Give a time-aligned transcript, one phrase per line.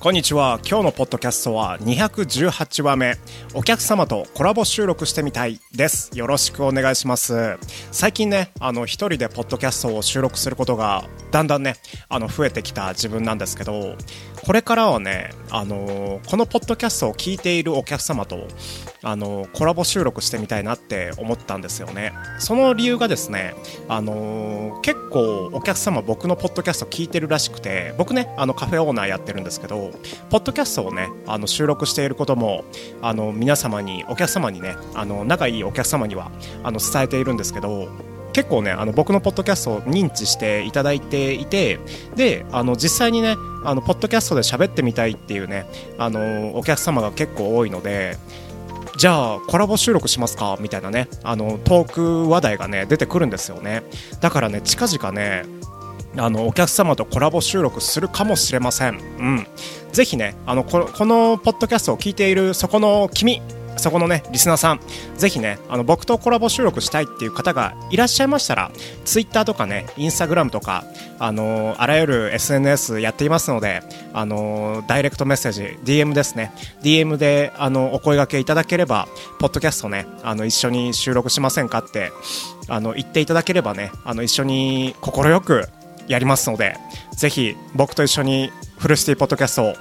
[0.00, 0.60] こんにちは。
[0.66, 3.18] 今日のポッドキャストは218話目。
[3.52, 6.10] お客様とコラボ収録してみたいです。
[6.16, 7.58] よろしくお願いします。
[7.92, 11.74] 最近ねあの一人でポッドキャストを収録することがだんだんね
[12.08, 13.94] あの増えてきた自分なんですけど
[14.44, 18.48] これからはねあのこのポッドキャストを聞いているお客様と
[19.02, 22.12] あのコラボ収録してみたいなって思ったんですよね。
[22.38, 23.54] その理由がですね
[23.88, 29.90] あの結構お客様僕のポッドキャスト聞いてるらしくて僕ねあのカフェオーナーやってるんですけど
[30.30, 32.64] ポッドキャストをねあの収録していることも
[33.02, 36.30] あの皆様にお客様にねあの仲いいお客様には
[36.62, 37.88] あの伝えているんですけど
[38.32, 41.78] 結構ねあの僕のポッドキャストを認知していただいていて
[42.16, 45.66] であの実際にねあのポッドキャストで喋ってみたいっていうね
[45.98, 48.16] あのお客様が結構多いので
[48.96, 50.58] じゃあコラボ収録しますか？
[50.60, 51.92] みたいなねあのトー
[52.24, 53.82] ク話題がね出てくるんですよね。
[54.20, 55.44] だからね近々ね
[56.16, 58.98] あのお客様とコラボ収録するかもしれません。
[59.18, 59.46] うん、
[59.92, 63.40] ぜひねあのこのポッドキャストを聞いているそこの君
[63.80, 64.80] そこのねリスナーさん
[65.16, 68.70] ぜひねあの僕とコラボ収録したいっていう方がいらっしゃいましたら
[69.04, 70.84] ツイッターとかねインスタグラムとか
[71.18, 76.52] あのあらゆる SNS やっていますのであのダイレクトメッセージ DM ですね。
[76.82, 82.12] DM であのお声掛けいただければポッドキャストねあの一緒に収録しませんかって
[82.68, 85.68] あの言っていただければねあの一緒に快く
[86.08, 86.76] やりますので
[87.16, 89.74] ぜひ僕と一緒にフルシティポッドキャストを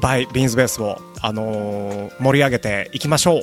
[0.00, 3.42] バイビーンズベースを、あのー、盛り上げていきましょう。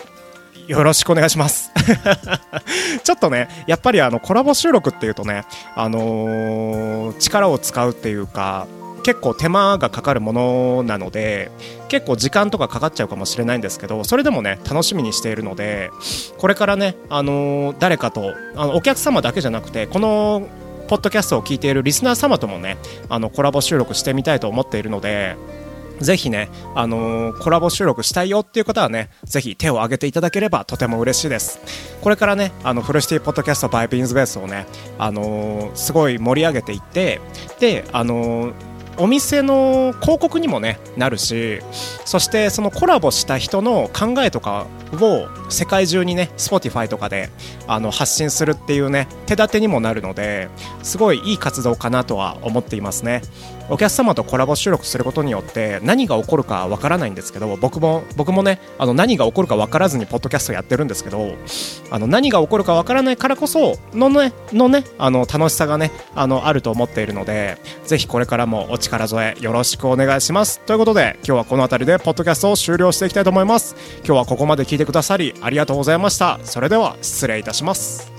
[0.71, 1.71] よろしくお願いします。
[3.03, 8.67] ちょっとねやっぱりあのコラボ収録っていうとね、あのー、力を使うっていうか
[9.03, 11.51] 結構手間がかかるものなので
[11.89, 15.89] 結構時間とかかかっちゃうかもしれないんですけどそれでもね楽しみにしているので
[16.37, 20.47] これからね、あのー、誰かとあのお客様だけじゃなくてこの
[20.87, 22.77] ポッドキャストを聞いているリスナー様ともね
[23.09, 25.35] あのコラボ収録してみたいと思っているので
[26.01, 31.59] ぜひね、あのー、コラボ収録したいよっていう方はね、ぜひ手を挙げていただければとても嬉しいです。
[32.01, 34.65] これからね、あの、フルシティポッドキャストバイビンズベースをね、
[34.97, 37.21] あのー、すごい盛り上げていって、
[37.59, 41.59] で、あのーお店の広告にもねなるし
[42.05, 47.29] そしてそのコラボした人の考えとかを世界中にね Spotify とかで
[47.67, 50.49] あの発信するっていうね手立てにもなるので
[50.83, 53.21] すごいいい活動かなとは思っていますね
[53.71, 61.35] お客様とコラボ収録することによって何が起こるかわからないんですけど僕も僕もねあの何が起こるかわからずにポッドキャストやってるんですけど
[61.89, 70.59] あの何が起こるかわからないからこそのねのねあの楽しさがねあのあると思っているのでぜひこれからもお力添えよろしくお願いします。
[70.59, 73.75] ということで今日はこの辺りでポッドキャストを終了していきたいと思います。
[73.99, 76.41] 今日はここまで聞いてくださりありがとうございました。
[76.43, 78.10] それでは失礼いたします。